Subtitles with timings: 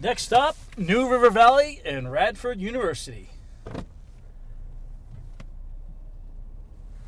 [0.00, 3.30] Next stop, New River Valley and Radford University.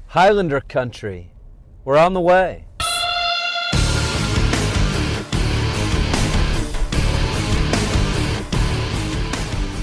[0.08, 1.30] Highlander country.
[1.84, 2.64] We're on the way.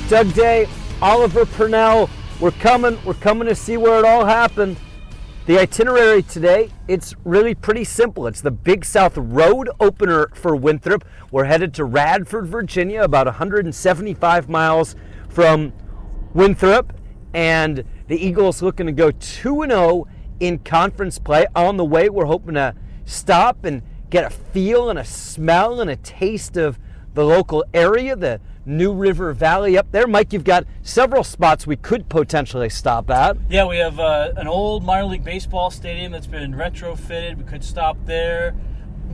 [0.09, 0.67] Doug Day,
[1.01, 2.09] Oliver Purnell,
[2.41, 2.99] we're coming.
[3.05, 4.75] We're coming to see where it all happened.
[5.47, 8.27] The itinerary today, it's really pretty simple.
[8.27, 11.05] It's the Big South Road opener for Winthrop.
[11.31, 14.97] We're headed to Radford, Virginia, about 175 miles
[15.29, 15.71] from
[16.33, 16.91] Winthrop,
[17.33, 20.05] and the Eagles looking to go 2 0
[20.41, 21.47] in conference play.
[21.55, 25.89] On the way, we're hoping to stop and get a feel and a smell and
[25.89, 26.77] a taste of
[27.13, 30.05] the local area, the New River Valley up there.
[30.05, 33.37] Mike, you've got several spots we could potentially stop at.
[33.49, 37.37] Yeah, we have uh, an old minor league baseball stadium that's been retrofitted.
[37.37, 38.55] We could stop there.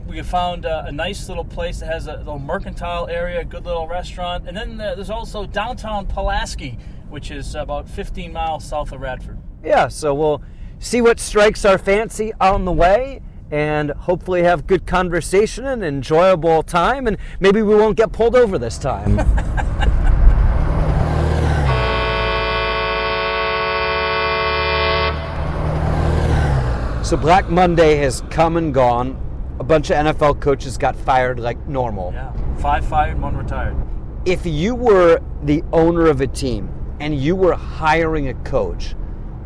[0.08, 3.64] We found uh, a nice little place that has a little mercantile area, a good
[3.64, 4.48] little restaurant.
[4.48, 6.76] And then uh, there's also downtown Pulaski,
[7.08, 9.38] which is about 15 miles south of Radford.
[9.62, 10.42] Yeah, so we'll
[10.80, 16.62] see what strikes our fancy on the way and hopefully have good conversation and enjoyable
[16.62, 19.18] time and maybe we won't get pulled over this time.
[27.04, 29.20] so Black Monday has come and gone.
[29.60, 32.12] A bunch of NFL coaches got fired like normal.
[32.12, 33.76] Yeah, five fired, one retired.
[34.24, 38.94] If you were the owner of a team and you were hiring a coach,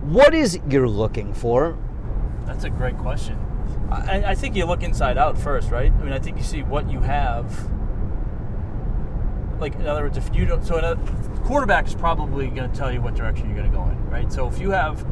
[0.02, 1.76] what is it you're looking for?
[2.46, 3.38] That's a great question.
[3.90, 5.90] I, I think you look inside out first, right?
[5.90, 7.70] I mean, I think you see what you have.
[9.60, 10.96] Like in other words, if you don't, so a
[11.44, 14.30] quarterback is probably going to tell you what direction you're going to go in, right?
[14.32, 15.04] So if you have,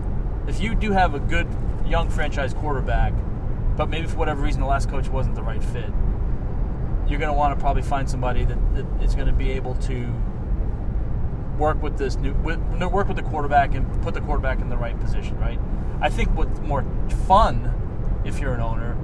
[0.47, 1.49] if you do have a good
[1.87, 3.13] young franchise quarterback,
[3.77, 5.91] but maybe for whatever reason the last coach wasn't the right fit,
[7.09, 9.75] you're going to want to probably find somebody that, that is going to be able
[9.77, 10.13] to
[11.59, 14.99] work with this new work with the quarterback and put the quarterback in the right
[15.01, 15.59] position, right?
[16.01, 16.85] I think what's more
[17.27, 17.73] fun
[18.27, 18.97] if you're an owner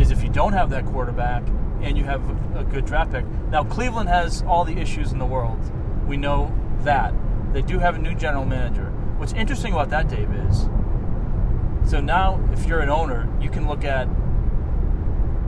[0.00, 1.42] is if you don't have that quarterback
[1.82, 2.22] and you have
[2.56, 3.24] a, good draft pick.
[3.50, 5.58] Now Cleveland has all the issues in the world.
[6.06, 7.14] We know that.
[7.52, 8.90] They do have a new general manager.
[9.16, 10.68] What's interesting about that, Dave, is
[11.88, 14.06] so now if you're an owner, you can look at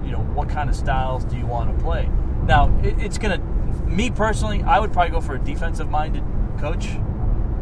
[0.05, 2.09] you know what kind of styles do you want to play.
[2.47, 3.39] Now it, it's gonna
[3.87, 6.25] me personally, I would probably go for a defensive minded
[6.59, 6.87] coach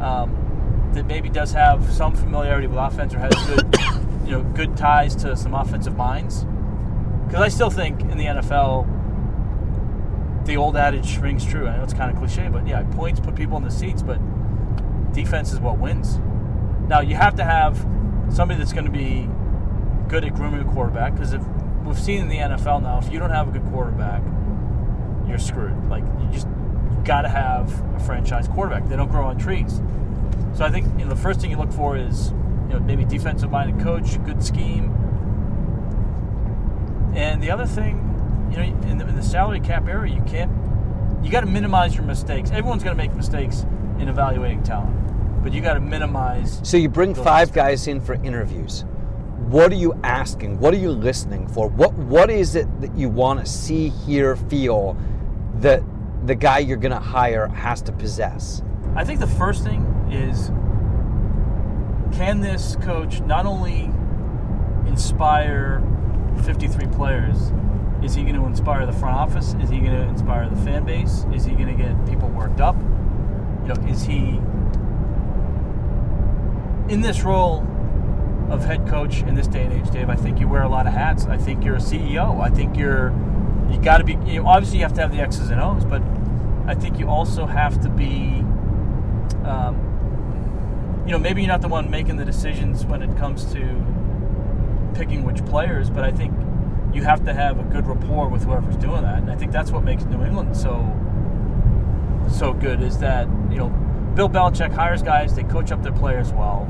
[0.01, 3.71] um, that maybe does have some familiarity with offense or has good,
[4.29, 6.45] you know, good ties to some offensive minds.
[7.27, 8.87] Because I still think in the NFL,
[10.45, 11.67] the old adage rings true.
[11.67, 14.19] I know it's kind of cliche, but yeah, points put people in the seats, but
[15.15, 16.19] defense is what wins.
[16.89, 17.79] Now you have to have
[18.31, 19.29] somebody that's going to be
[20.09, 21.15] good at grooming a quarterback.
[21.15, 21.43] Because if
[21.85, 24.23] we've seen in the NFL now, if you don't have a good quarterback,
[25.27, 25.89] you're screwed.
[25.89, 26.49] Like you just
[27.05, 28.89] got to have a franchise quarterback.
[28.91, 29.81] They don't grow on trees.
[30.55, 32.33] So I think you know, the first thing you look for is
[32.69, 34.93] you know maybe defensive minded coach, good scheme,
[37.15, 37.97] and the other thing,
[38.51, 40.53] you know, in the, in the salary cap area, you can't.
[41.25, 42.51] You got to minimize your mistakes.
[42.51, 43.67] Everyone's going to make mistakes
[43.99, 46.61] in evaluating talent, but you got to minimize.
[46.63, 47.57] So you bring five mistakes.
[47.57, 48.85] guys in for interviews
[49.49, 50.59] what are you asking?
[50.59, 51.69] What are you listening for?
[51.69, 54.97] What what is it that you want to see, hear, feel
[55.61, 55.83] that
[56.27, 58.63] the guy you're going to hire has to possess?
[58.95, 60.51] I think the first thing is
[62.19, 63.85] can this coach not only
[64.89, 65.81] inspire
[66.45, 67.53] 53 players,
[68.03, 69.55] is he going to inspire the front office?
[69.63, 71.25] Is he going to inspire the fan base?
[71.33, 72.75] Is he going to get people worked up?
[73.63, 74.41] You know, is he
[76.93, 77.65] in this role
[78.51, 80.11] of head coach in this day and age, Dave?
[80.11, 81.27] I think you wear a lot of hats.
[81.27, 82.41] I think you're a CEO.
[82.41, 83.11] I think you're
[83.71, 84.15] you got to be.
[84.27, 86.03] You know, obviously, you have to have the X's and O's, but
[86.67, 88.43] I think you also have to be.
[89.45, 89.88] Um,
[91.09, 93.61] you know, maybe you're not the one making the decisions when it comes to
[94.95, 96.35] picking which players, but I think
[96.93, 99.71] you have to have a good rapport with whoever's doing that, and I think that's
[99.71, 100.95] what makes New England so
[102.31, 102.83] so good.
[102.83, 103.71] Is that you know,
[104.15, 106.67] Bill Belichick hires guys, they coach up their players well,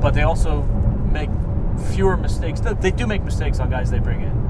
[0.00, 0.62] but they also
[1.12, 1.30] make
[1.92, 2.60] fewer mistakes.
[2.60, 4.40] They do make mistakes on guys they bring in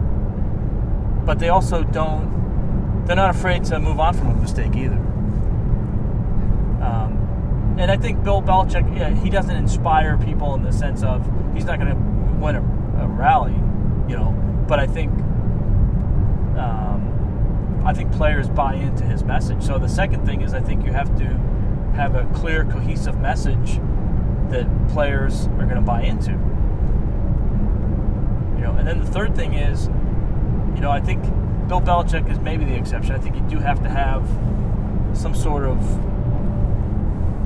[1.24, 3.06] but they also don't.
[3.06, 5.00] They're not afraid to move on from a mistake either.
[7.80, 11.24] And I think Bill Belichick, yeah, he doesn't inspire people in the sense of
[11.54, 11.96] he's not going to
[12.38, 12.60] win a,
[13.02, 13.54] a, rally,
[14.06, 14.32] you know.
[14.68, 15.10] But I think
[16.58, 19.62] um, I think players buy into his message.
[19.62, 21.24] So the second thing is I think you have to
[21.96, 23.80] have a clear, cohesive message
[24.50, 26.32] that players are going to buy into.
[28.56, 29.86] You know, and then the third thing is
[30.74, 31.22] you know, I think
[31.66, 33.14] Bill Belichick is maybe the exception.
[33.14, 34.28] I think you do have to have
[35.14, 36.09] some sort of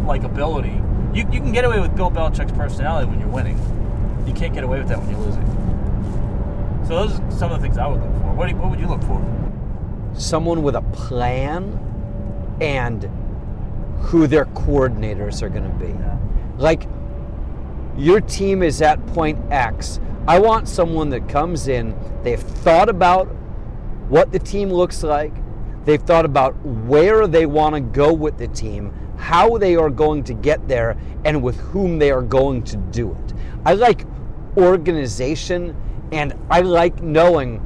[0.05, 0.75] likability.
[1.15, 3.59] You, you can get away with Bill Belichick's personality when you're winning.
[4.27, 5.45] You can't get away with that when you're losing.
[6.87, 8.35] So those are some of the things I would look for.
[8.35, 9.23] What, do you, what would you look for?
[10.17, 11.81] Someone with a plan
[12.61, 13.05] and
[14.01, 15.93] who their coordinators are going to be.
[15.93, 16.19] Yeah.
[16.59, 16.89] Like,
[17.97, 20.01] your team is at point X.
[20.27, 23.27] I want someone that comes in, they've thought about
[24.09, 25.33] what the team looks like,
[25.85, 30.25] they've thought about where they want to go with the team, how they are going
[30.25, 33.35] to get there, and with whom they are going to do it.
[33.65, 34.05] I like
[34.57, 35.77] organization
[36.13, 37.61] and I like knowing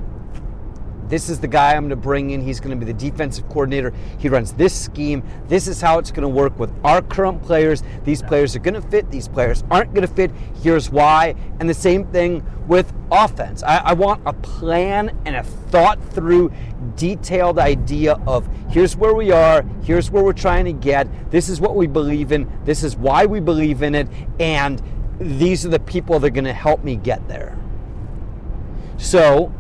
[1.09, 2.43] this is the guy I'm going to bring in.
[2.43, 3.95] He's going to be the defensive coordinator.
[4.19, 5.23] He runs this scheme.
[5.49, 7.83] This is how it's going to work with our current players.
[8.05, 9.11] These players are going to fit.
[9.11, 10.31] These players aren't going to fit.
[10.63, 11.35] Here's why.
[11.61, 13.63] And the same thing with offense.
[13.63, 16.53] I, I want a plan and a thought through,
[16.99, 21.61] detailed idea of here's where we are, here's where we're trying to get, this is
[21.61, 24.09] what we believe in, this is why we believe in it,
[24.39, 24.83] and
[25.19, 27.57] these are the people that are going to help me get there.
[28.99, 29.55] So,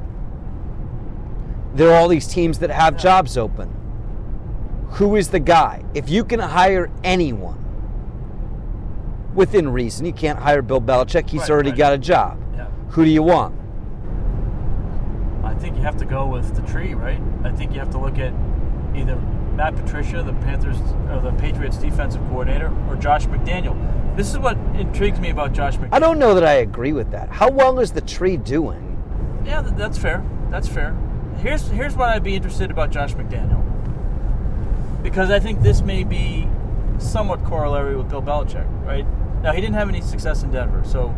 [1.74, 3.74] there are all these teams that have jobs open.
[4.92, 5.84] Who is the guy?
[5.94, 7.64] If you can hire anyone
[9.34, 11.78] within reason, you can't hire Bill Belichick, he's Right, already right.
[11.78, 12.38] got a job.
[12.56, 12.66] Yeah.
[12.90, 13.54] Who do you want?
[15.58, 17.20] I think you have to go with the tree, right?
[17.42, 18.32] I think you have to look at
[18.94, 19.16] either
[19.56, 20.76] Matt Patricia, the Panthers
[21.10, 23.76] or the Patriots defensive coordinator, or Josh McDaniel.
[24.16, 25.94] This is what intrigues me about Josh McDaniel.
[25.94, 27.28] I don't know that I agree with that.
[27.30, 29.42] How well is the tree doing?
[29.44, 30.24] Yeah, that's fair.
[30.48, 30.96] That's fair.
[31.38, 33.64] Here's here's what I'd be interested about Josh McDaniel.
[35.02, 36.46] Because I think this may be
[36.98, 39.04] somewhat corollary with Bill Belichick, right?
[39.42, 41.12] Now he didn't have any success in Denver, so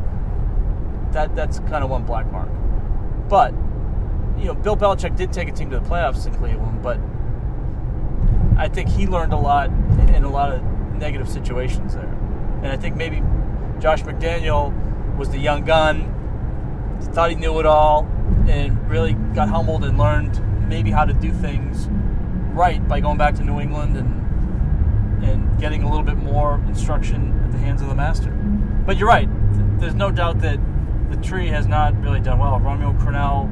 [1.11, 2.49] that that's kind of one black mark.
[3.29, 3.53] But
[4.41, 6.99] you know, Bill Belichick did take a team to the playoffs in Cleveland, but
[8.59, 9.69] I think he learned a lot
[10.15, 10.63] in a lot of
[10.95, 12.09] negative situations there.
[12.63, 13.23] And I think maybe
[13.79, 14.75] Josh McDaniel
[15.17, 18.09] was the young gun, thought he knew it all,
[18.49, 21.89] and really got humbled and learned maybe how to do things
[22.55, 24.17] right by going back to New England and
[25.23, 28.31] and getting a little bit more instruction at the hands of the master.
[28.31, 29.29] But you're right.
[29.79, 30.59] There's no doubt that
[31.11, 32.59] the tree has not really done well.
[32.59, 33.51] Romeo Crennel,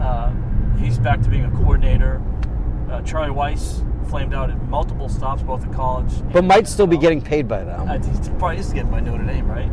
[0.00, 0.32] uh,
[0.78, 2.22] he's back to being a coordinator.
[2.90, 6.10] Uh, Charlie Weis flamed out at multiple stops, both at college.
[6.32, 7.86] But might still be getting paid by them.
[8.02, 9.70] Think he's probably to getting by Notre Dame, right?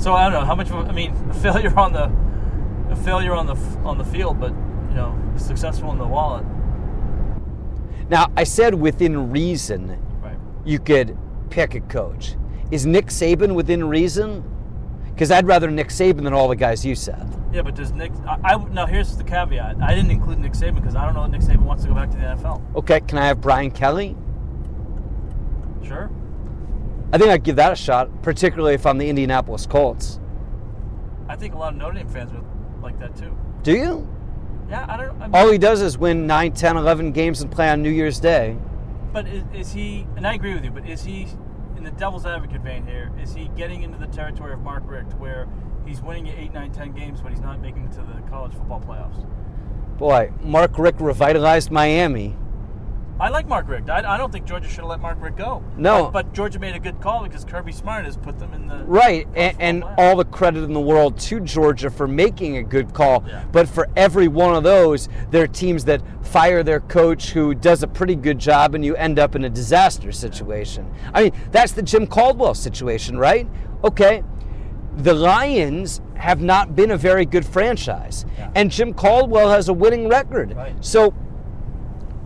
[0.00, 0.70] So I don't know how much.
[0.70, 2.12] Of, a- I mean, a failure on the
[2.92, 3.54] a failure on the
[3.84, 6.44] on the field, but you know, successful in the wallet.
[8.10, 10.36] Now, I said within reason Right.
[10.64, 11.16] you could
[11.50, 12.34] pick a coach.
[12.70, 14.44] Is Nick Saban within reason?
[15.12, 17.26] Because I'd rather Nick Saban than all the guys you said.
[17.54, 18.10] Yeah, but does Nick?
[18.26, 19.80] I, I now here's the caveat.
[19.80, 21.94] I didn't include Nick Saban because I don't know if Nick Saban wants to go
[21.94, 22.60] back to the NFL.
[22.74, 24.16] Okay, can I have Brian Kelly?
[25.86, 26.10] Sure.
[27.12, 30.18] I think I'd give that a shot, particularly if I'm the Indianapolis Colts.
[31.28, 32.44] I think a lot of Notre Dame fans would
[32.82, 33.36] like that too.
[33.62, 34.08] Do you?
[34.68, 35.22] Yeah, I don't.
[35.22, 37.90] I mean, All he does is win 9, 10, 11 games and play on New
[37.90, 38.56] Year's Day.
[39.12, 40.08] But is, is he?
[40.16, 40.72] And I agree with you.
[40.72, 41.28] But is he
[41.76, 43.12] in the devil's advocate vein here?
[43.22, 45.46] Is he getting into the territory of Mark Richt, where
[45.86, 48.52] he's winning at eight, nine, ten games, but he's not making it to the college
[48.52, 49.26] football playoffs?
[49.98, 52.36] Boy, Mark Richt revitalized Miami.
[53.20, 53.88] I like Mark Richt.
[53.88, 55.62] I, I don't think Georgia should have let Mark Richt go.
[55.76, 56.06] No.
[56.06, 58.78] but, but Georgia made a good call because Kirby Smart has put them in the
[58.84, 62.92] Right, and, and all the credit in the world to Georgia for making a good
[62.92, 63.24] call.
[63.26, 63.44] Yeah.
[63.52, 67.84] But for every one of those, there are teams that fire their coach who does
[67.84, 70.92] a pretty good job, and you end up in a disaster situation.
[71.12, 73.48] I mean, that's the Jim Caldwell situation, right?
[73.84, 74.24] Okay,
[74.96, 78.50] the Lions have not been a very good franchise, Yeah.
[78.54, 80.54] and Jim Caldwell has a winning record.
[80.56, 80.74] Right.
[80.80, 81.12] So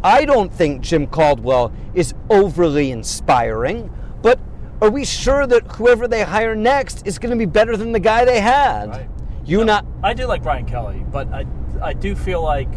[0.04, 3.90] I don't think Jim Caldwell is overly inspiring,
[4.22, 4.38] but
[4.80, 7.98] are we sure that whoever they hire next is going to be better than the
[8.00, 8.90] guy they had?
[8.90, 9.08] Right.
[9.44, 11.46] You not I do like Brian Kelly, but I
[11.82, 12.68] I do feel like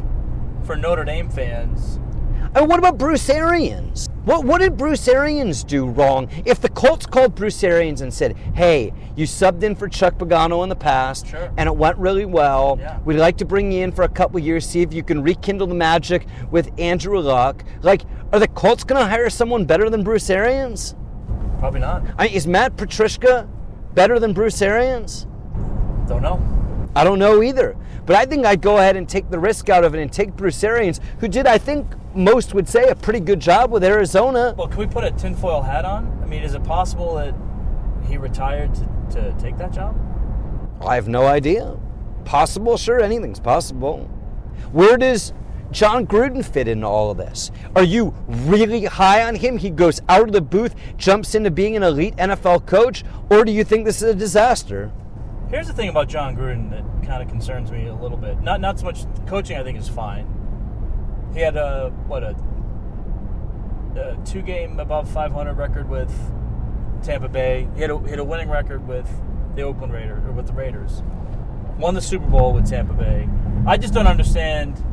[0.64, 2.00] for Notre Dame fans,
[2.54, 4.10] And what about Bruce Arians?
[4.26, 6.28] What what did Bruce Arians do wrong?
[6.46, 10.62] If the Colts called Bruce Arians and said, "Hey, you subbed in for Chuck Pagano
[10.64, 11.50] in the past, Sure.
[11.58, 12.78] and it went really well.
[12.80, 13.00] Yeah.
[13.06, 15.24] We'd like to bring you in for a couple of years, see if you can
[15.24, 18.02] rekindle the magic with Andrew Luck." Like,
[18.34, 20.96] are the Colts going to hire someone better than Bruce Arians?
[21.60, 22.04] probably not.
[22.18, 23.48] I mean, is Matt Patricia
[23.94, 25.28] better than Bruce Arians?
[26.08, 26.42] Don't know.
[26.96, 27.78] I don't know either.
[28.06, 30.36] But I think I'd go ahead and take the risk out of it and take
[30.36, 34.54] Bruce Arians, who did, I think, most would say, a pretty good job with Arizona.
[34.58, 36.20] Well, can we put a tinfoil hat on?
[36.22, 37.34] I mean, is it possible that
[38.08, 39.98] he retired to, to take that job?
[40.86, 41.78] I have no idea.
[42.26, 44.10] Possible, sure, anything's possible.
[44.72, 45.34] Where does
[45.72, 47.52] Jon Gruden fit in all of this?
[47.76, 49.58] Are you really high on him?
[49.58, 53.52] He goes out of the booth, jumps into being an elite NFL coach, or do
[53.52, 54.92] you think this is a disaster?
[55.50, 58.42] Here's the thing about Jon Gruden that kind of concerns me a little bit.
[58.42, 59.58] Not not so much coaching.
[59.58, 60.26] I think is fine.
[61.34, 62.36] He had a what a,
[63.96, 66.14] a two game above 500 record with
[67.04, 67.68] Tampa Bay.
[67.76, 69.10] He had a, he had a winning record with
[69.56, 71.04] the Oakland Raiders or with the Raiders.
[71.78, 73.28] Won the Super Bowl with Tampa Bay.
[73.66, 74.84] I just don't understand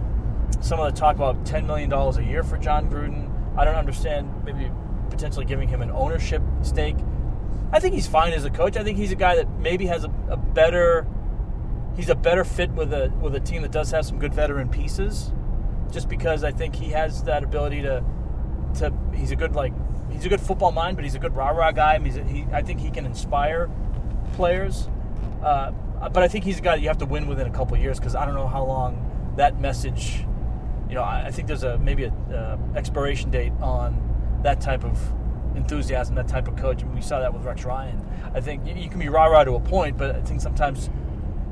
[0.61, 3.31] some of the talk about $10 million a year for Jon Gruden.
[3.57, 4.71] I don't understand maybe
[5.11, 6.97] potentially giving him an ownership stake.
[7.73, 8.77] I think he's fine as a coach.
[8.77, 11.07] I think he's a guy that maybe has a, a better
[11.97, 14.69] he's a better fit with a with a team that does have some good veteran
[14.69, 15.33] pieces.
[15.91, 18.05] Just because I think he has that ability to
[18.77, 19.73] to he's a good like
[20.11, 21.95] he's a good football mind, but he's a good rah rah guy.
[21.95, 23.71] I, mean, a, he, I think he can inspire
[24.35, 24.89] players.
[25.43, 25.71] Uh,
[26.13, 27.99] but I think he's a guy that you have to win within a couple years
[27.99, 30.25] because I don't know how long that message.
[30.89, 34.85] You know, I, I think there's a maybe a uh, expiration date on that type
[34.85, 34.99] of
[35.57, 36.83] enthusiasm, that type of coach.
[36.83, 38.05] I mean, we saw that with Rex Ryan.
[38.35, 40.89] I think you can be rah rah to a point, but I think sometimes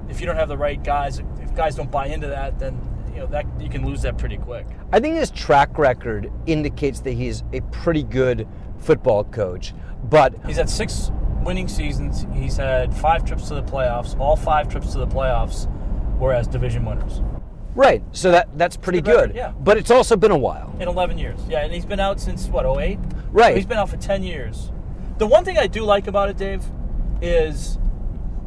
[0.09, 2.81] if you don't have the right guys, if guys don't buy into that, then
[3.17, 4.67] you know that you can lose that pretty quick.
[4.93, 8.47] I think his track record indicates that he's a pretty good
[8.79, 9.73] football coach,
[10.05, 11.11] but he's had six
[11.43, 12.27] winning seasons.
[12.35, 14.19] He's had five trips to the playoffs.
[14.21, 15.67] All five trips to the playoffs
[16.19, 17.23] were as division winners.
[17.75, 18.03] Right.
[18.13, 19.35] So that that's pretty good.
[19.35, 19.53] Yeah.
[19.59, 20.77] But it's also been a while.
[20.79, 21.41] In 11 years.
[21.49, 22.99] Yeah, and he's been out since what, 08?
[23.31, 23.53] Right.
[23.53, 24.71] So he's been out for 10 years.
[25.17, 26.63] The one thing I do like about it, Dave,
[27.23, 27.79] is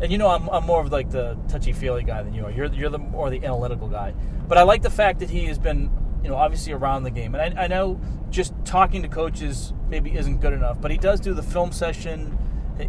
[0.01, 2.51] and you know I'm, I'm more of like the touchy feely guy than you are.
[2.51, 4.13] You're you're the more the analytical guy.
[4.48, 5.91] But I like the fact that he has been
[6.24, 10.15] you know obviously around the game, and I, I know just talking to coaches maybe
[10.15, 12.38] isn't good enough, but he does do the film session.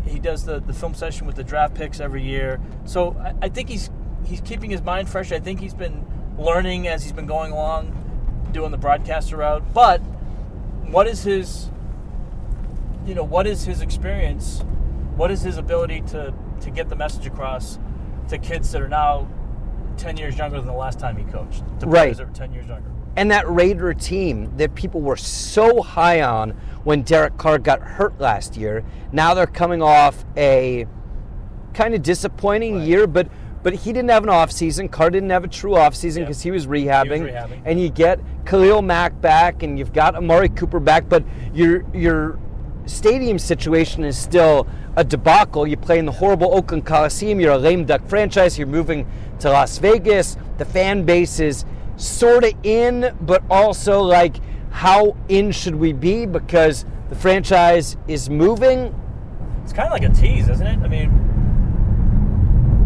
[0.07, 2.61] He does the, the film session with the draft picks every year.
[2.85, 3.91] So I, I think he's
[4.25, 5.33] he's keeping his mind fresh.
[5.33, 6.07] I think he's been
[6.39, 9.75] learning as he's been going along, doing the broadcaster route.
[9.75, 9.99] But
[10.91, 11.71] what is his
[13.07, 14.63] you know what is his experience?
[15.17, 17.79] What is his ability to to get the message across
[18.29, 19.29] to kids that are now
[19.97, 21.63] 10 years younger than the last time he coached.
[21.81, 22.17] To right.
[22.17, 22.91] that 10 years younger.
[23.17, 26.51] And that Raider team that people were so high on
[26.85, 30.87] when Derek Carr got hurt last year, now they're coming off a
[31.75, 32.87] kind of disappointing right.
[32.87, 33.29] year, but
[33.63, 34.89] but he didn't have an off season.
[34.89, 37.17] Carr didn't have a true off season because he, was rehabbing.
[37.17, 37.63] He was rehabbing.
[37.67, 42.39] And you get Khalil Mack back, and you've got Amari Cooper back, but your your
[42.87, 45.67] stadium situation is still a debacle.
[45.67, 47.41] You play in the horrible Oakland Coliseum.
[47.41, 48.59] You're a lame duck franchise.
[48.59, 49.07] You're moving
[49.41, 50.37] to Las Vegas.
[50.59, 51.65] The fan base is
[51.97, 54.37] sort of in, but also like,
[54.71, 56.27] how in should we be?
[56.27, 58.95] Because the franchise is moving.
[59.65, 60.79] It's kind of like a tease, isn't it?
[60.81, 61.11] I mean,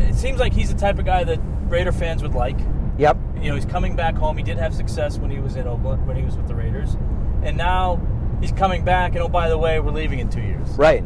[0.01, 2.59] it seems like he's the type of guy that Raider fans would like.
[2.99, 3.17] Yep.
[3.41, 4.37] You know, he's coming back home.
[4.37, 6.97] He did have success when he was in Oakland, when he was with the Raiders,
[7.43, 8.01] and now
[8.41, 9.13] he's coming back.
[9.15, 10.69] And oh, by the way, we're leaving in two years.
[10.71, 11.05] Right.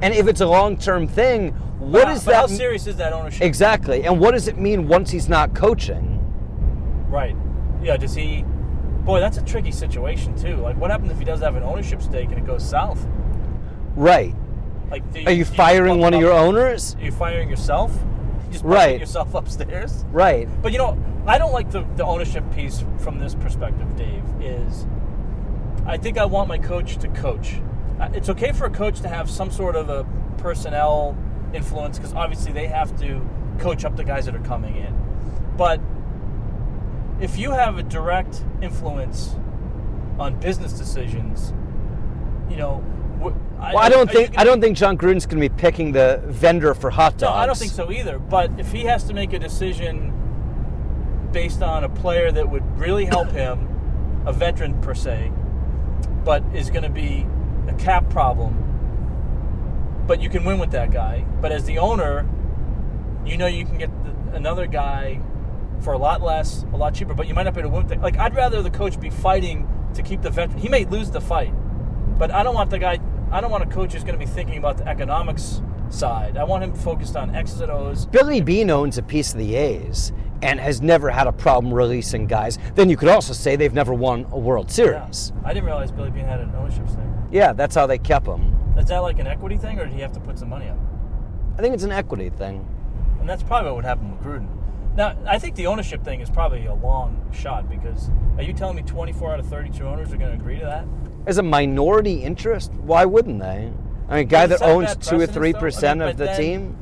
[0.00, 2.40] And if it's a long term thing, what but, is but that?
[2.40, 3.42] How serious is that ownership?
[3.42, 4.04] Exactly.
[4.04, 6.16] And what does it mean once he's not coaching?
[7.08, 7.36] Right.
[7.82, 7.96] Yeah.
[7.96, 8.44] Does he?
[9.04, 10.56] Boy, that's a tricky situation too.
[10.56, 13.06] Like, what happens if he does have an ownership stake and it goes south?
[13.94, 14.34] Right.
[14.90, 16.94] Like, you, are you firing one of your owners?
[16.96, 17.92] Are you firing yourself?
[18.46, 18.98] You just right.
[18.98, 20.04] yourself upstairs.
[20.10, 20.48] Right.
[20.62, 24.24] But you know, I don't like the, the ownership piece from this perspective, Dave.
[24.40, 24.86] Is
[25.86, 27.60] I think I want my coach to coach.
[28.00, 30.06] Uh, it's okay for a coach to have some sort of a
[30.38, 31.16] personnel
[31.52, 33.28] influence because obviously they have to
[33.58, 34.94] coach up the guys that are coming in.
[35.56, 35.80] But
[37.20, 39.34] if you have a direct influence
[40.18, 41.52] on business decisions,
[42.48, 42.84] you know.
[43.18, 46.22] well, I, don't think gonna, I don't think Jon Gruden's going to be picking the
[46.26, 47.22] vendor for hot dogs.
[47.22, 48.18] No, I don't think so either.
[48.18, 50.14] But if he has to make a decision
[51.32, 55.32] based on a player that would really help him, a veteran per se,
[56.24, 57.26] but is going to be
[57.70, 58.64] a cap problem.
[60.06, 61.24] But you can win with that guy.
[61.40, 62.28] But as the owner,
[63.26, 65.20] you know you can get the, another guy
[65.80, 67.14] for a lot less, a lot cheaper.
[67.14, 69.10] But you might not be able to win with Like I'd rather the coach be
[69.10, 70.58] fighting to keep the veteran.
[70.58, 71.52] He may lose the fight,
[72.18, 72.98] but I don't want the guy.
[73.30, 75.60] I don't want a coach who's going to be thinking about the economics
[75.90, 76.36] side.
[76.36, 78.06] I want him focused on X's and O's.
[78.06, 82.26] Billy Beane owns a piece of the A's and has never had a problem releasing
[82.26, 82.58] guys.
[82.74, 85.32] Then you could also say they've never won a World Series.
[85.34, 85.48] Yeah.
[85.48, 87.28] I didn't realize Billy Beane had an ownership thing.
[87.30, 88.54] Yeah, that's how they kept him.
[88.76, 90.78] Is that like an equity thing, or did he have to put some money up?
[91.58, 92.66] I think it's an equity thing.
[93.20, 94.48] And that's probably what would happen with Gruden.
[94.96, 98.76] Now, I think the ownership thing is probably a long shot because are you telling
[98.76, 100.86] me 24 out of 32 owners are going to agree to that?
[101.26, 103.72] As a minority interest, why wouldn't they?
[104.08, 106.40] I mean, a guy that owns two or three percent I mean, of the then,
[106.40, 106.78] team.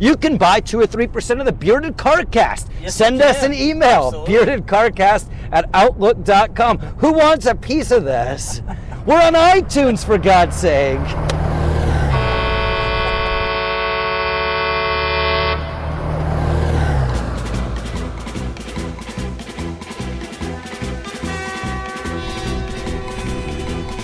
[0.00, 2.68] You can buy 2 or 3% of the Bearded Carcast.
[2.82, 4.34] Yes, Send us an email, Absolutely.
[4.34, 6.78] beardedcarcast at outlook.com.
[6.78, 8.62] Who wants a piece of this?
[9.06, 10.98] We're on iTunes, for God's sake.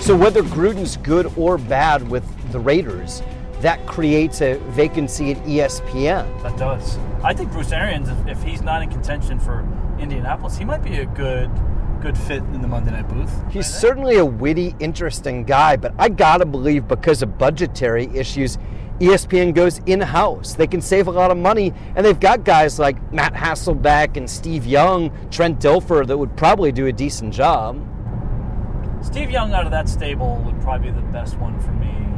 [0.03, 3.21] So whether Gruden's good or bad with the Raiders,
[3.63, 6.43] that creates a vacancy at ESPN.
[6.43, 6.97] That does.
[7.23, 9.65] I think Bruce Arians, if, if he's not in contention for
[9.97, 11.49] Indianapolis, he might be a good
[12.01, 13.31] good fit in the Monday Night booth.
[13.49, 18.57] He's certainly a witty, interesting guy, but I gotta believe because of budgetary issues,
[18.99, 20.55] ESPN goes in-house.
[20.55, 24.29] They can save a lot of money, and they've got guys like Matt Hasselbeck and
[24.29, 27.77] Steve Young, Trent Dilfer that would probably do a decent job.
[29.01, 32.12] Steve Young out of that stable would probably be the best one for me.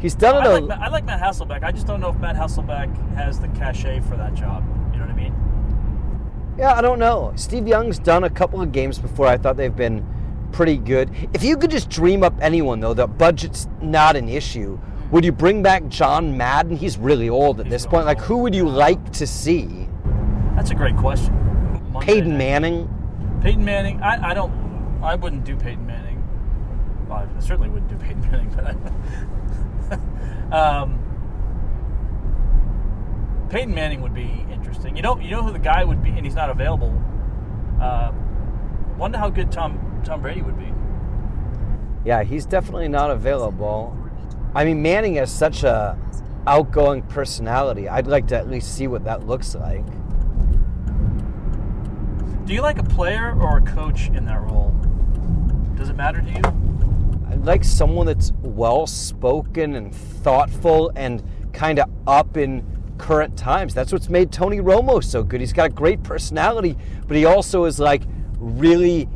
[0.00, 1.62] He's done it I a like, Matt- I like Matt Hasselbeck.
[1.62, 4.64] I just don't know if Matt Hasselbeck has the cachet for that job.
[4.92, 6.54] You know what I mean?
[6.58, 7.32] Yeah, I don't know.
[7.36, 9.26] Steve Young's done a couple of games before.
[9.26, 10.06] I thought they've been
[10.52, 11.10] pretty good.
[11.34, 14.78] If you could just dream up anyone, though, the budget's not an issue.
[15.10, 16.76] Would you bring back John Madden?
[16.76, 18.06] He's really old at He's this point.
[18.06, 19.88] Like, who would you like to see?
[20.54, 21.34] That's a great question.
[21.92, 22.38] Monday Peyton night.
[22.38, 23.38] Manning?
[23.42, 24.00] Peyton Manning.
[24.02, 24.52] I, I don't.
[25.02, 26.22] I wouldn't do Peyton Manning.
[27.08, 28.76] Well, I certainly wouldn't do Peyton Manning, but I,
[30.52, 30.98] um,
[33.50, 34.96] Peyton Manning would be interesting.
[34.96, 36.94] You know, you know who the guy would be, and he's not available.
[37.80, 38.12] Uh,
[38.96, 40.72] wonder how good Tom Tom Brady would be.
[42.04, 43.96] Yeah, he's definitely not available.
[44.54, 45.98] I mean, Manning has such a
[46.46, 47.88] outgoing personality.
[47.88, 49.84] I'd like to at least see what that looks like.
[52.46, 54.70] Do you like a player or a coach in that role?
[55.76, 56.69] Does it matter to you?
[57.30, 61.22] I'd like someone that's well spoken and thoughtful and
[61.52, 62.64] kind of up in
[62.98, 63.72] current times.
[63.72, 65.40] That's what's made Tony Romo so good.
[65.40, 66.76] He's got a great personality,
[67.06, 68.02] but he also is like
[68.38, 69.08] really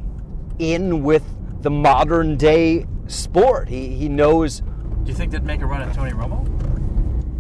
[0.59, 1.25] in with
[1.63, 3.69] the modern day sport.
[3.69, 6.47] He he knows Do you think they'd make a run at Tony Romo?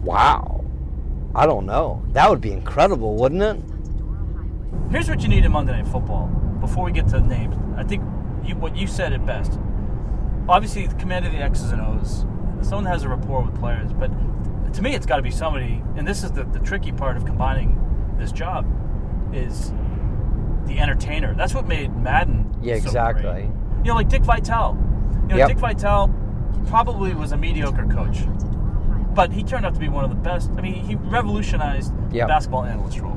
[0.03, 0.65] wow.
[1.37, 2.05] I don't know.
[2.13, 3.57] That would be incredible, wouldn't it?
[4.93, 6.29] Here's what you need in Monday Night Football.
[6.61, 8.05] Before we get to the names, I think
[8.45, 9.59] you, what you said it best.
[10.49, 12.25] Obviously, the command of the X's and O's.
[12.61, 14.09] Someone has a rapport with players, but
[14.75, 15.83] to me, it's got to be somebody.
[15.97, 17.79] And this is the, the tricky part of combining
[18.19, 18.67] this job
[19.33, 19.73] is
[20.67, 21.35] the entertainer.
[21.35, 22.55] That's what made Madden.
[22.63, 23.23] Yeah, so exactly.
[23.23, 23.45] great.
[23.45, 24.77] You know, like Dick Vitale.
[25.23, 25.49] You know, Yep.
[25.49, 26.13] Dick Vitale
[26.67, 28.19] probably was a mediocre coach,
[29.15, 30.51] but he turned out to be one of the best.
[30.57, 32.25] I mean, he revolutionized Yep.
[32.27, 33.14] the basketball analyst role.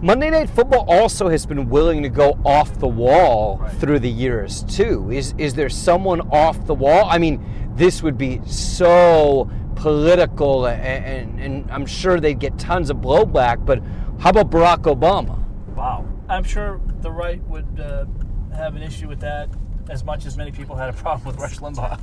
[0.00, 3.72] Monday Night Football also has been willing to go off the wall Right.
[3.72, 5.10] through the years too.
[5.10, 7.06] Is is there someone off the wall?
[7.08, 12.90] I mean, this would be so political, and, and, and I'm sure they'd get tons
[12.90, 13.64] of blowback.
[13.64, 13.80] But
[14.18, 15.38] how about Barack Obama?
[15.74, 16.06] Wow.
[16.28, 18.06] I'm sure the right would uh,
[18.54, 19.48] have an issue with that
[19.88, 22.00] as much as many people had a problem with Rush Limbaugh.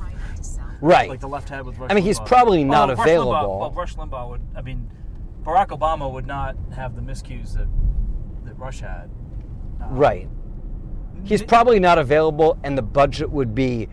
[0.80, 1.08] Right.
[1.10, 3.32] Like the left had with Rush I mean, he's probably not Well, Rush available.
[3.32, 4.90] Limbaugh, well, Rush Limbaugh would, I mean,
[5.44, 7.68] Barack Obama would not have the miscues that,
[8.44, 9.10] that Rush had.
[9.80, 10.28] Uh, right.
[11.22, 13.88] He's Th- probably not available, and the budget would be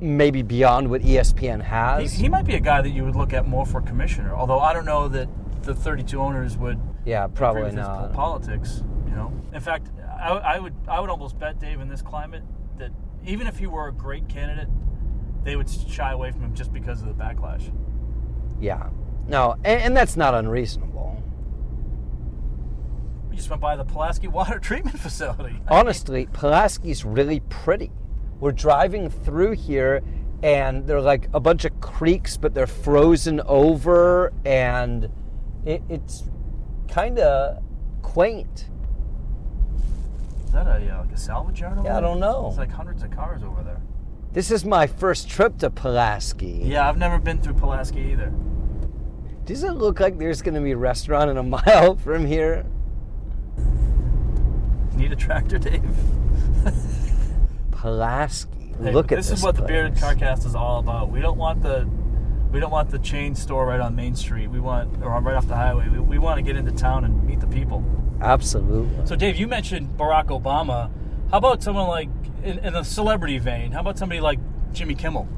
[0.00, 2.12] maybe beyond what ESPN has.
[2.12, 4.72] he might be a guy that you would look at more for commissioner, although I
[4.72, 5.28] don't know that
[5.62, 8.12] the 32 owners would yeah, probably not.
[8.12, 8.82] politics.
[9.06, 9.88] You know, in fact,
[10.20, 12.42] I, I would I would almost bet Dave in this climate
[12.78, 12.90] that
[13.24, 14.68] even if he were a great candidate,
[15.44, 17.72] they would shy away from him just because of the backlash.
[18.60, 18.88] Yeah.
[19.26, 21.22] No, and, and that's not unreasonable.
[23.30, 25.60] We just went by the Pulaski Water Treatment Facility.
[25.68, 27.90] Honestly, Pulaski's really pretty.
[28.38, 30.02] We're driving through here
[30.42, 35.08] and they're like a bunch of creeks, but they're frozen over and
[35.64, 36.24] it, it's
[36.86, 37.62] kind of
[38.02, 38.66] quaint.
[40.44, 42.48] Is that a, uh, like a salvage yard over Yeah, I don't know.
[42.48, 43.80] It's like hundreds of cars over there.
[44.32, 46.60] This is my first trip to Pulaski.
[46.64, 48.32] Yeah, I've never been through Pulaski either.
[49.44, 52.64] Does it look like there's going to be a restaurant in a mile from here?
[54.96, 55.82] Need a tractor, Dave?
[57.70, 58.50] Pulaski.
[58.82, 59.38] Hey, look at this this.
[59.38, 59.94] is what the Bearded.
[59.98, 61.10] Carcast is all about.
[61.10, 61.88] We don't want the
[62.50, 64.48] we don't want the chain store right on Main Street.
[64.48, 65.88] We want or right off the highway.
[65.88, 67.84] We, we want to get into town and meet the people.
[68.20, 69.06] Absolutely.
[69.06, 70.90] So, Dave, you mentioned Barack Obama.
[71.30, 72.08] How about someone like
[72.42, 73.72] in, in a celebrity vein?
[73.72, 74.38] How about somebody like
[74.72, 75.28] Jimmy Kimmel?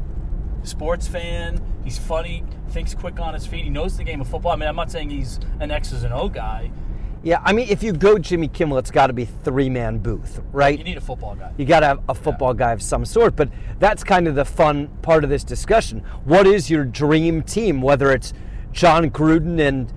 [0.66, 1.60] Sports fan.
[1.84, 2.44] He's funny.
[2.70, 3.64] Thinks quick on his feet.
[3.64, 4.52] He knows the game of football.
[4.52, 6.70] I mean, I'm not saying he's an X's and O guy.
[7.22, 10.40] Yeah, I mean, if you go Jimmy Kimmel, it's got to be three man booth,
[10.52, 10.78] right?
[10.78, 11.52] You need a football guy.
[11.56, 13.48] You got to have a football guy of some sort, but
[13.80, 16.00] that's kind of the fun part of this discussion.
[16.24, 17.82] What is your dream team?
[17.82, 18.32] Whether it's
[18.70, 19.92] Jon Gruden and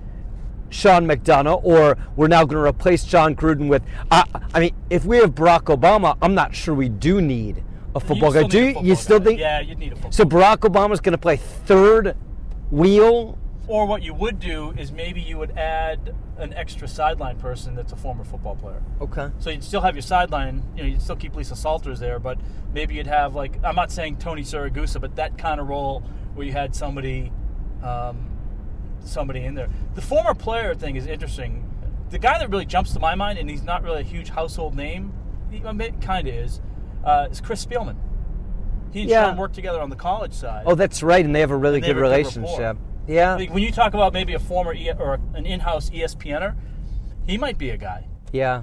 [0.70, 3.82] Sean McDonough, or we're now going to replace Jon Gruden with.
[4.10, 7.62] Uh, I mean, if we have Barack Obama, I'm not sure we do need
[7.94, 8.44] a football guy.
[8.44, 8.66] Do you?
[8.66, 9.24] football You still guy.
[9.24, 9.40] think?
[9.40, 10.12] Yeah, you'd need a football.
[10.12, 12.16] So Barack Obama's going to play third
[12.70, 13.38] wheel.
[13.66, 17.92] Or what you would do is maybe you would add an extra sideline person that's
[17.92, 18.82] a former football player.
[19.00, 19.30] Okay.
[19.38, 22.38] So you'd still have your sideline, you know, you'd still keep Lisa Salters there, but
[22.74, 26.02] maybe you'd have like I'm not saying Tony Siragusa, but that kind of role
[26.34, 27.30] where you had somebody,
[27.82, 28.28] um,
[29.04, 29.68] somebody in there.
[29.94, 31.66] The former player thing is interesting.
[32.10, 34.74] The guy that really jumps to my mind, and he's not really a huge household
[34.74, 35.12] name,
[35.50, 36.60] he kind of is,
[37.04, 37.96] uh, is Chris Spielman.
[38.92, 39.24] He and Yeah.
[39.28, 40.64] Sean worked together on the college side.
[40.66, 42.76] Oh, that's right, and they have a really good a good relationship.
[43.06, 43.34] Yeah.
[43.36, 46.54] Like, when you talk about maybe a former e- or an in-house ESPNer,
[47.26, 48.06] he might be a guy.
[48.32, 48.62] Yeah.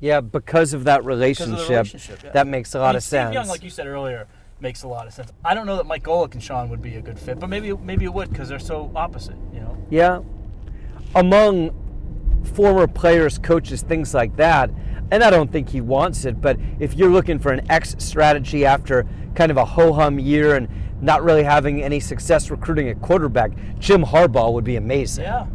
[0.00, 2.30] Yeah, because of that relationship, of relationship, yeah.
[2.32, 3.34] that makes a lot I mean, of Steve sense.
[3.34, 4.26] Young, like you said earlier,
[4.60, 5.32] makes a lot of sense.
[5.44, 7.72] I don't know that Mike Golic and Sean would be a good fit, but maybe
[7.74, 9.36] maybe it would because they're so opposite.
[9.52, 10.20] You know, Yeah.
[11.14, 11.70] Among
[12.54, 14.70] former players, coaches, things like that,
[15.10, 18.64] and I don't think he wants it, but if you're looking for an X strategy
[18.64, 20.68] after kind of a ho hum year and
[21.00, 25.24] not really having any success recruiting a quarterback, Jim Harbaugh would be amazing.
[25.24, 25.46] yeah.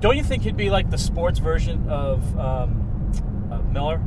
[0.00, 3.10] Don't you think he'd be like the sports version of um,
[3.50, 4.02] uh, Miller,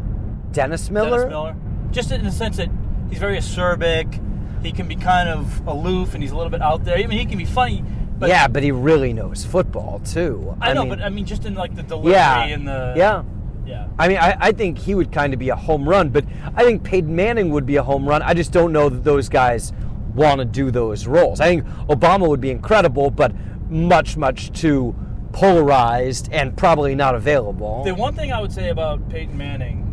[0.52, 1.22] Dennis Miller?
[1.22, 1.56] Dennis Miller?
[1.92, 2.70] Just in the sense that
[3.10, 4.24] he's very acerbic.
[4.62, 6.98] He can be kind of aloof and he's a little bit out there.
[6.98, 7.84] I mean, he can be funny.
[8.20, 10.56] But yeah, but he really knows football too.
[10.60, 13.24] I know, mean, but I mean, just in like the delivery yeah, and the yeah.
[13.70, 13.88] Yeah.
[14.00, 16.64] I mean, I, I think he would kind of be a home run, but I
[16.64, 18.22] think Peyton Manning would be a home run.
[18.24, 19.72] I just don't know that those guys
[20.16, 21.40] want to do those roles.
[21.40, 23.32] I think Obama would be incredible, but
[23.70, 24.96] much, much too
[25.32, 27.84] polarized and probably not available.
[27.84, 29.86] The one thing I would say about Peyton Manning,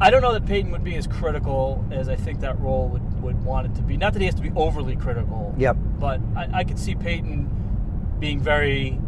[0.00, 3.22] I don't know that Peyton would be as critical as I think that role would,
[3.22, 3.98] would want it to be.
[3.98, 5.54] Not that he has to be overly critical.
[5.58, 5.76] Yep.
[5.98, 8.98] But I, I could see Peyton being very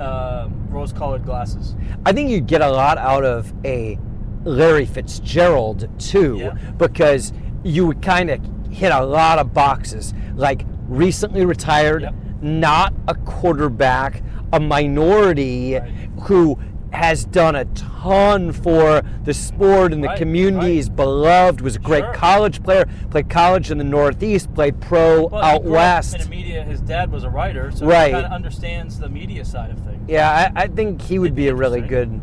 [0.00, 1.76] uh, rose-colored glasses.
[2.06, 3.98] I think you get a lot out of a
[4.44, 6.54] Larry Fitzgerald too, Yeah.
[6.78, 7.32] because
[7.62, 12.14] you would kind of hit a lot of boxes, like recently retired, Yep.
[12.40, 15.90] not a quarterback, a minority Right.
[16.22, 16.58] who
[16.92, 20.56] has done a ton for the sport and the Right, community.
[20.66, 20.72] right.
[20.74, 22.14] He's beloved, was a great Sure.
[22.14, 26.14] college player, played college in the Northeast, played pro Well, out west.
[26.16, 28.06] In the media, his dad was a writer, so Right.
[28.08, 30.00] he kind of understands the media side of things.
[30.08, 32.20] Yeah, I, I think he would It'd be be a really good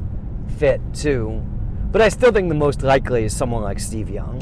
[0.58, 1.42] fit too.
[1.92, 4.42] But I still think the most likely is someone like Steve Young.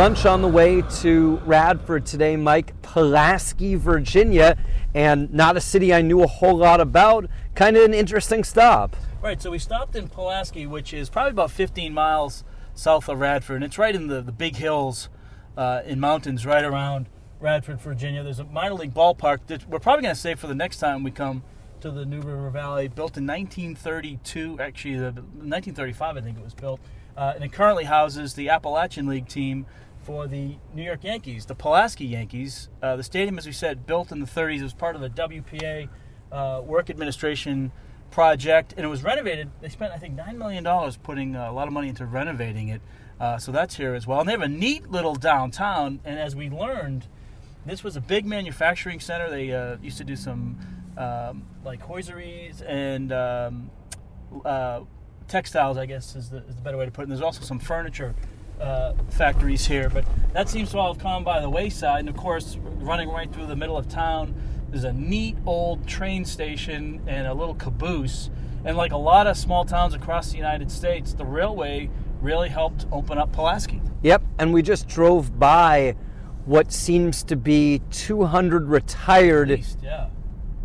[0.00, 2.72] Lunch on the way to Radford today, Mike.
[2.80, 4.56] Pulaski, Virginia,
[4.94, 7.28] and not a city I knew a whole lot about.
[7.54, 8.96] Kind of an interesting stop.
[9.20, 13.56] Right, so we stopped in Pulaski, which is probably about 15 miles south of Radford,
[13.56, 15.10] and it's right in the, the big hills
[15.58, 18.22] uh, in mountains right around Radford, Virginia.
[18.22, 21.04] There's a minor league ballpark that we're probably going to stay for the next time
[21.04, 21.42] we come
[21.82, 26.54] to the New River Valley, built in 1932, actually, the, 1935, I think it was
[26.54, 26.80] built,
[27.18, 29.66] uh, and it currently houses the Appalachian League team
[30.02, 32.68] for the New York Yankees, the Pulaski Yankees.
[32.82, 35.10] Uh, the stadium, as we said, built in the 30s, it was part of the
[35.10, 35.88] WPA
[36.32, 37.72] uh, work administration
[38.10, 39.50] project, and it was renovated.
[39.60, 42.68] They spent, I think, nine million dollars putting uh, a lot of money into renovating
[42.68, 42.80] it.
[43.20, 44.20] Uh, so that's here as well.
[44.20, 46.00] And they have a neat little downtown.
[46.04, 47.06] And as we learned,
[47.66, 49.28] this was a big manufacturing center.
[49.28, 50.58] They uh, used to do some
[50.96, 53.70] um, like hosieries and um,
[54.44, 54.80] uh,
[55.28, 57.04] textiles, I guess is the, is the better way to put it.
[57.04, 58.14] And there's also some furniture
[58.60, 62.00] uh, factories here, but that seems to all have come by the wayside.
[62.00, 64.34] And of course, running right through the middle of town,
[64.70, 68.30] there's a neat old train station and a little caboose.
[68.64, 72.86] And like a lot of small towns across the United States, the railway really helped
[72.92, 73.80] open up Pulaski.
[74.02, 75.96] Yep, and we just drove by
[76.44, 80.08] what seems to be 200 retired least, yeah.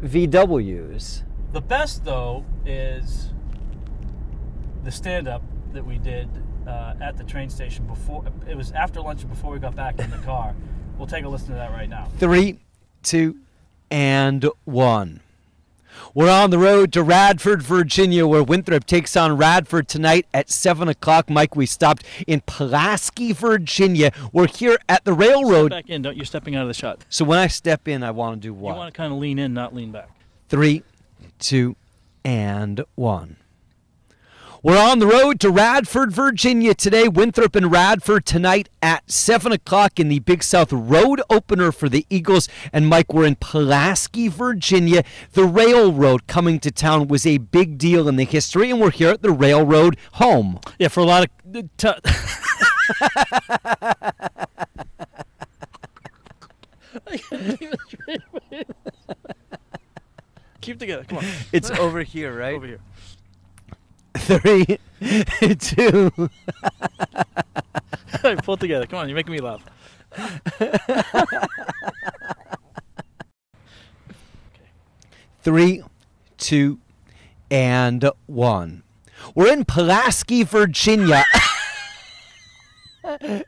[0.01, 1.23] VWs.
[1.51, 3.31] The best though is
[4.83, 5.41] the stand-up
[5.73, 6.29] that we did
[6.67, 8.23] uh, at the train station before.
[8.47, 10.55] It was after lunch and before we got back in the car.
[10.97, 12.09] We'll take a listen to that right now.
[12.19, 12.59] Three,
[13.03, 13.37] two,
[13.91, 15.21] and one.
[16.13, 20.87] We're on the road to Radford, Virginia, where Winthrop takes on Radford tonight at 7
[20.87, 21.29] o'clock.
[21.29, 24.11] Mike, we stopped in Pulaski, Virginia.
[24.31, 25.71] We're here at the railroad.
[25.71, 27.03] Back in, don't you're stepping out of the shot.
[27.09, 28.71] So when I step in, I want to do what?
[28.73, 30.09] You want to kind of lean in, not lean back.
[30.49, 30.83] Three,
[31.39, 31.75] two,
[32.23, 33.37] and one.
[34.65, 37.07] We're on the road to Radford, Virginia today.
[37.07, 42.03] Winthrop and Radford tonight at 7 o'clock in the Big South Road opener for the
[42.09, 42.49] Eagles.
[42.73, 45.03] And Mike, we're in Pulaski, Virginia.
[45.33, 49.09] The railroad coming to town was a big deal in the history, and we're here
[49.09, 50.59] at the railroad home.
[50.79, 51.29] Yeah, for a lot of.
[51.77, 51.87] T-
[60.61, 61.03] Keep together.
[61.03, 61.25] Come on.
[61.51, 62.55] It's over here, right?
[62.55, 62.79] Over here.
[64.17, 64.79] Three,
[65.59, 66.11] two.
[68.43, 68.85] Pull together.
[68.87, 69.09] Come on.
[69.09, 69.63] You're making me laugh.
[75.43, 75.83] Three,
[76.37, 76.79] two,
[77.51, 78.83] and one.
[79.33, 81.23] We're in Pulaski, Virginia.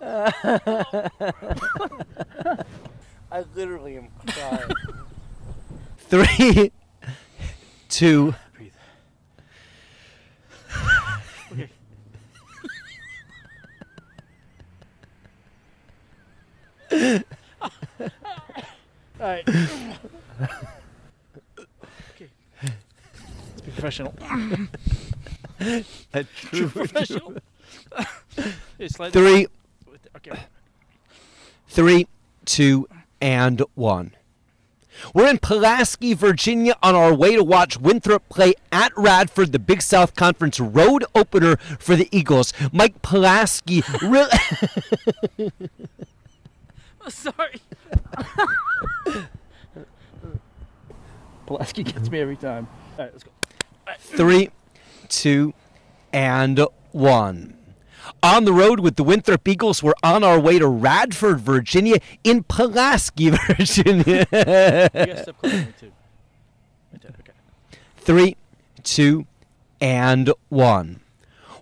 [3.60, 4.72] I literally am crying.
[6.08, 6.72] Three,
[7.90, 8.34] two.
[8.56, 8.72] Breathe.
[11.52, 11.70] okay.
[18.00, 18.08] All
[19.20, 19.46] right.
[22.14, 22.30] okay.
[22.62, 24.14] Let's be professional.
[26.14, 27.34] A true professional.
[29.10, 29.46] Three,
[30.16, 30.38] Okay.
[31.68, 32.06] three,
[32.46, 32.88] two,
[33.20, 34.14] and one.
[35.14, 39.82] We're in Pulaski, Virginia, on our way to watch Winthrop play at Radford, the Big
[39.82, 42.52] South Conference road opener for the Eagles.
[42.72, 44.30] Mike Pulaski really.
[47.02, 47.60] Oh, sorry.
[51.46, 52.68] Pulaski gets me every time.
[52.98, 53.30] All right, let's go.
[53.98, 54.50] Three,
[55.08, 55.54] two,
[56.12, 56.60] and
[56.92, 57.56] one.
[58.22, 62.42] On the road with the Winthrop Eagles, we're on our way to Radford, Virginia, in
[62.42, 64.26] Pulaski, Virginia.
[64.30, 64.38] You
[64.92, 65.92] gotta step closer to me too.
[66.92, 67.32] Right there, Okay.
[67.96, 68.36] Three,
[68.82, 69.26] two,
[69.80, 71.00] and one.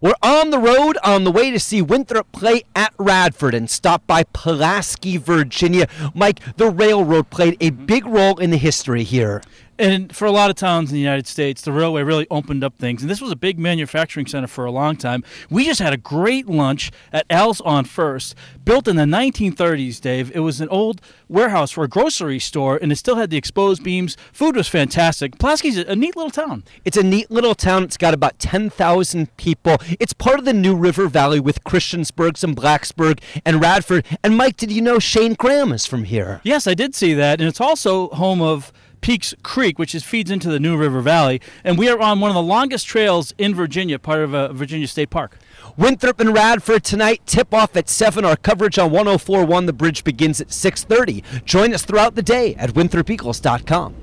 [0.00, 4.06] We're on the road on the way to see Winthrop play at Radford and stop
[4.06, 5.88] by Pulaski, Virginia.
[6.14, 7.86] Mike, the railroad played a mm-hmm.
[7.86, 9.42] big role in the history here.
[9.78, 12.76] And for a lot of towns in the United States, the railway really opened up
[12.76, 13.02] things.
[13.02, 15.22] And this was a big manufacturing center for a long time.
[15.48, 20.32] We just had a great lunch at Al's on First, built in the 1930s, Dave.
[20.34, 23.84] It was an old warehouse for a grocery store, and it still had the exposed
[23.84, 24.16] beams.
[24.32, 25.38] Food was fantastic.
[25.38, 26.64] Pulaski's a, a neat little town.
[26.84, 27.84] It's a neat little town.
[27.84, 29.76] It's got about 10,000 people.
[30.00, 34.04] It's part of the New River Valley with Christiansburg, and Blacksburg, and Radford.
[34.24, 36.40] And Mike, did you know Shane Graham is from here?
[36.42, 40.30] Yes, I did see that, and it's also home of Peaks Creek, which is feeds
[40.30, 43.54] into the New River Valley, and we are on one of the longest trails in
[43.54, 45.38] Virginia, part of uh, Virginia State Park.
[45.76, 47.20] Winthrop and Radford tonight.
[47.26, 48.24] Tip off at 7.
[48.24, 49.66] Our coverage on 1041.
[49.66, 51.44] The bridge begins at 6:30.
[51.44, 53.94] Join us throughout the day at winthropeagles.com.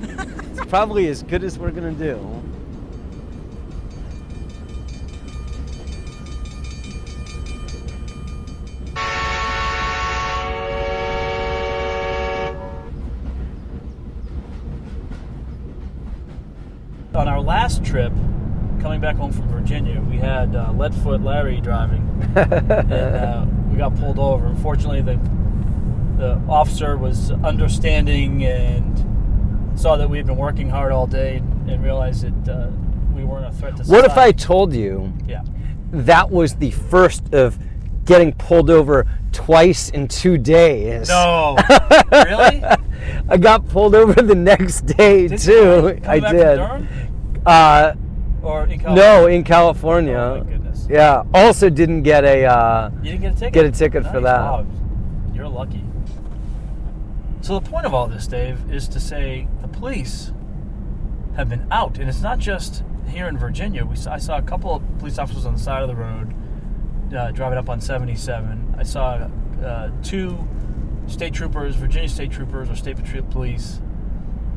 [0.02, 2.38] it's probably as good as we're going to do.
[17.14, 18.12] On our last trip,
[18.80, 22.00] coming back home from Virginia, we had uh, Leadfoot Larry driving,
[22.36, 24.46] and uh, we got pulled over.
[24.46, 25.18] Unfortunately, the
[26.18, 31.36] the officer was understanding and saw that we had been working hard all day
[31.68, 32.70] and realized that uh,
[33.14, 34.02] we weren't a threat to society.
[34.02, 35.42] What if I told you Yeah.
[35.92, 37.56] that was the first of
[38.04, 41.08] getting pulled over twice in two days?
[41.08, 41.56] No.
[42.12, 42.64] really?
[43.28, 46.00] I got pulled over the next day Did too.
[46.04, 46.58] I did.
[47.46, 47.92] Uh,
[48.48, 49.02] Or in California?
[49.02, 50.16] no, in California.
[50.16, 50.86] Oh my goodness.
[50.88, 51.22] Yeah.
[51.34, 52.46] Also, didn't get a.
[52.46, 53.52] Uh, You didn't get a ticket?
[53.52, 54.40] Get a ticket for that.
[54.40, 54.66] Wow.
[55.34, 55.84] You're lucky.
[57.42, 60.32] So the point of all this, Dave, is to say the police
[61.36, 63.84] have been out, and it's not just here in Virginia.
[63.84, 66.34] We saw, I saw a couple of police officers on the side of the road
[67.14, 68.74] uh, driving up on 77.
[68.78, 69.28] I saw
[69.62, 70.46] uh, two
[71.06, 73.80] state troopers, Virginia state troopers or state patrol police,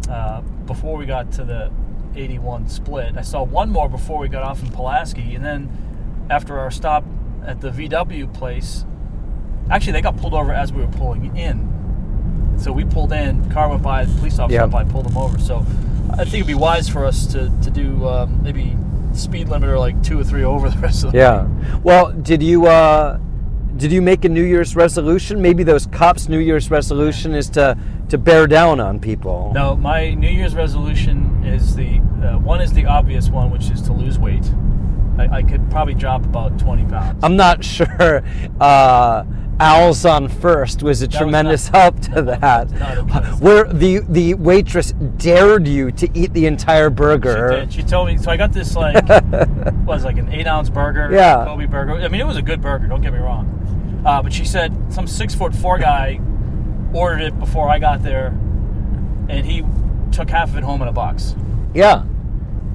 [0.10, 1.71] uh, before we got to the
[2.15, 3.17] 81 split.
[3.17, 5.69] I saw one more before we got off in Pulaski, and then
[6.30, 7.04] after our stop
[7.45, 8.86] at the VW place,
[9.69, 11.69] actually they got pulled over as we were pulling in.
[12.60, 14.62] So we pulled in, car went by, the police officer Yeah.
[14.65, 15.39] went by, pulled them over.
[15.39, 15.65] So
[16.12, 18.76] I think it'd be wise for us to, to do um, maybe
[19.13, 21.47] speed limit or like two or three over the rest of the yeah.
[21.84, 22.67] Well, did you?
[22.67, 23.19] Uh,
[23.78, 25.41] did you make a New Year's resolution?
[25.41, 27.76] Maybe those cops' New Year's resolution is to
[28.10, 29.52] to bear down on people.
[29.56, 33.82] No, my New Year's resolution is the uh, one is the obvious one, which is
[33.84, 34.45] to lose weight.
[35.17, 37.23] I, I could probably drop about twenty pounds.
[37.23, 38.23] I'm not sure.
[38.60, 39.23] Uh,
[39.60, 42.71] Al's on First was a was tremendous not- help to that.
[42.71, 43.39] not.
[43.41, 47.49] Where the the waitress dared you to eat the entire She burger.
[47.60, 47.73] did.
[47.73, 48.17] She told me.
[48.17, 48.95] So I got this like
[49.86, 51.10] was like an eight ounce burger.
[51.12, 51.45] Yeah.
[51.45, 51.93] Kobe burger.
[51.93, 52.88] I mean, it was a good burger.
[52.88, 54.01] Don't get me wrong.
[54.06, 56.19] Uh, but she said some six foot four guy
[56.93, 58.27] ordered it before I got there,
[59.30, 59.62] and he
[60.12, 61.36] took half of it home in a box.
[61.74, 62.04] Yeah.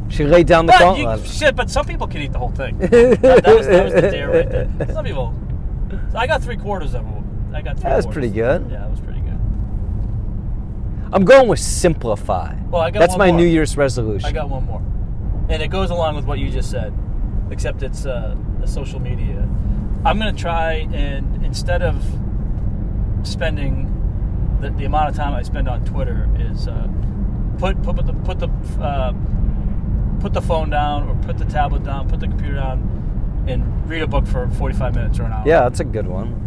[0.09, 1.27] She laid down the But gauntlet.
[1.27, 2.79] said, but some people can eat the whole thing.
[2.79, 4.69] that, that was, that was the dare right there.
[4.93, 5.35] Some people.
[6.13, 7.13] So I got three quarters of it.
[7.53, 7.83] I got three.
[7.91, 8.13] That was quarters.
[8.23, 8.71] pretty good.
[8.71, 9.39] Yeah, that was pretty good.
[11.13, 12.55] I'm going with simplify.
[12.69, 13.39] Well, I got That's my more.
[13.41, 14.29] New Year's resolution.
[14.29, 14.83] I got one more,
[15.49, 16.93] and it goes along with what you just said,
[17.51, 19.49] except it's uh, a social media.
[20.05, 22.03] I'm gonna try and instead of
[23.23, 23.93] spending
[24.61, 26.87] the, the amount of time I spend on Twitter is uh,
[27.59, 28.49] put put the put the
[28.81, 29.13] uh,
[30.21, 34.03] put the phone down or put the tablet down, put the computer down, and read
[34.03, 35.43] a book for 45 minutes or an hour.
[35.47, 36.43] Yeah, that's a good one.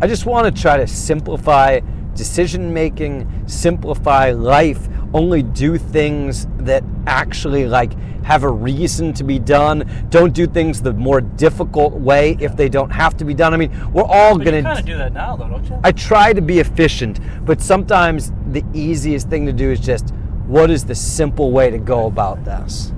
[0.00, 1.80] I just want to try to simplify
[2.14, 7.92] decision making, simplify life, only do things that actually like
[8.24, 9.90] have a reason to be done.
[10.10, 13.54] Don't do things the more difficult way if they don't have to be done.
[13.54, 15.78] I mean, we're all But gonna kind of do that now, though, don't you?
[15.82, 20.14] I try to be efficient, but sometimes the easiest thing to do is just
[20.50, 22.92] what is the simple way to go about this?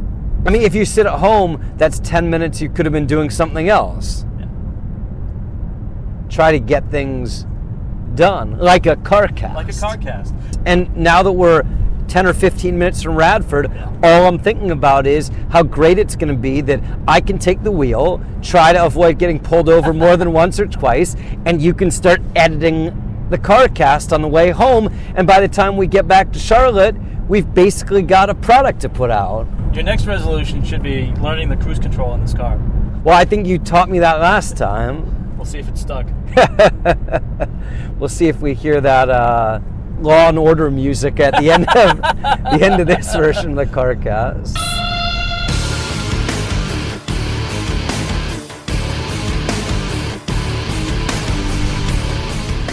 [0.47, 3.29] I mean, if you sit at home, that's 10 minutes you could have been doing
[3.29, 4.25] something else.
[4.39, 4.47] Yeah.
[6.31, 7.47] Try to get things
[8.15, 9.55] done, like a car cast.
[9.55, 10.35] like a car cast.
[10.65, 11.63] And now that we're
[12.09, 13.71] 10 or 15 minutes from Radford,
[14.03, 17.63] all I'm thinking about is how great it's going to be that I can take
[17.63, 21.75] the wheel, try to avoid getting pulled over more than once or twice, and you
[21.75, 24.89] can start editing the car cast on the way home.
[25.15, 26.97] And by the time we get back to Charlotte,
[27.29, 29.47] we've basically got a product to put out.
[29.75, 32.61] Your next resolution should be learning the cruise control in this car.
[33.05, 35.37] Well, I think you taught me that last time.
[35.37, 36.07] We'll see if it's stuck.
[38.03, 39.61] We'll see if we hear that uh,
[40.01, 41.99] Law and Order music at the end of
[42.59, 44.59] the end of this version of the CarCast.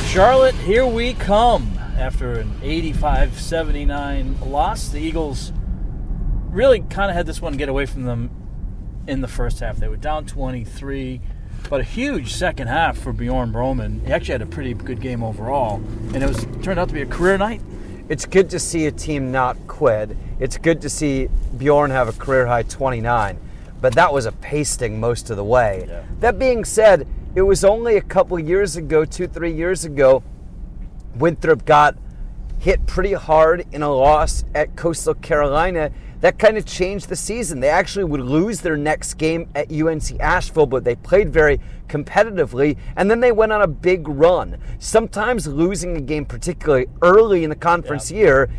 [0.08, 1.72] Charlotte, here we come.
[2.00, 5.52] After an 85 79 loss, the Eagles
[6.50, 8.32] really kind of had this one get away from them
[9.06, 9.76] in the first half.
[9.76, 11.20] They were down 23,
[11.70, 14.06] but a huge second half for Bjorn Broman.
[14.06, 15.84] He actually had a pretty good game overall,
[16.14, 17.62] and it was turned out to be a career night.
[18.08, 20.16] It's good to see a team not quit.
[20.40, 23.38] It's good to see Bjorn have a career high 29,
[23.82, 25.86] but that was a pasting most of the way.
[25.86, 26.04] Yeah.
[26.22, 30.24] That being said, it was only a couple years ago, two, three years ago,
[31.20, 31.98] Winthrop got
[32.60, 35.92] hit pretty hard in a loss at Coastal Carolina.
[36.20, 37.62] That kind of changed the season.
[37.62, 42.78] They actually would lose their next game at UNC Asheville, but they played very competitively,
[42.98, 44.58] and then they went on a big run.
[44.80, 48.50] Sometimes losing a game, particularly early in the conference year,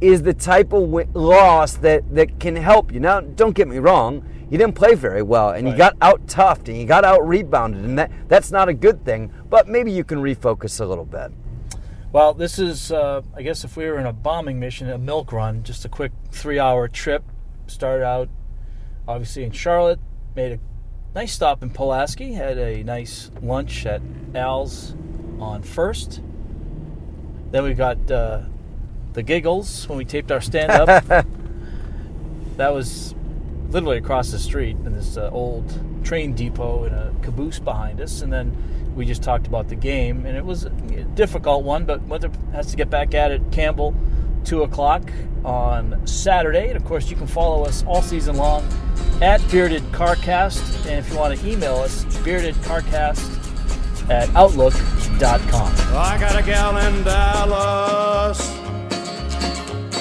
[0.00, 3.00] is the type of loss that, that can help you.
[3.00, 6.68] Now, don't get me wrong, you didn't play very well, and you got out toughed,
[6.68, 10.04] and you got out rebounded, and that, that's not a good thing, but maybe you
[10.04, 11.32] can refocus a little bit.
[12.14, 15.32] Well, this is, uh, I guess, if we were in a bombing mission, a milk
[15.32, 17.24] run, just a quick three hour trip.
[17.66, 18.28] Started out,
[19.08, 19.98] obviously, in Charlotte,
[20.36, 20.60] made a
[21.12, 24.00] nice stop in Pulaski, had a nice lunch at
[24.32, 24.94] Al's
[25.40, 26.22] on First.
[27.50, 28.42] Then we got uh,
[29.14, 30.86] the giggles when we taped our stand up.
[32.58, 33.16] that was
[33.70, 35.72] literally across the street in this uh, old
[36.04, 38.22] train depot and a caboose behind us.
[38.22, 38.56] And then
[38.94, 40.70] we just talked about the game, and it was a
[41.14, 43.42] difficult one, but Winthrop has to get back at it.
[43.50, 43.94] Campbell,
[44.44, 45.10] 2 o'clock
[45.44, 46.68] on Saturday.
[46.68, 48.66] And of course, you can follow us all season long
[49.20, 50.86] at Bearded Carcast.
[50.86, 55.72] And if you want to email us, beardedcarcast at outlook.com.
[55.96, 58.54] I got a gal in Dallas,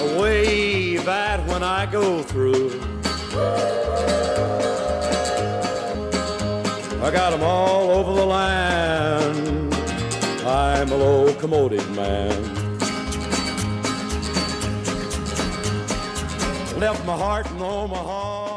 [0.02, 2.93] a wave at when I go through.
[3.36, 3.40] I
[7.12, 9.74] got got 'em all over the land.
[10.46, 12.54] I'm a locomotive man.
[16.80, 18.53] Left my heart in Omaha.